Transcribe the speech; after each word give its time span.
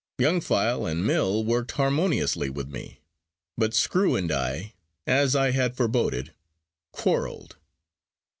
Young 0.17 0.41
File 0.41 0.87
and 0.87 1.05
Mill 1.05 1.45
worked 1.45 1.73
harmoniously 1.73 2.49
with 2.49 2.67
me, 2.69 3.01
but 3.55 3.75
Screw 3.75 4.15
and 4.15 4.31
I 4.31 4.73
(as 5.05 5.35
I 5.35 5.51
had 5.51 5.77
foreboded) 5.77 6.33
quarreled. 6.91 7.57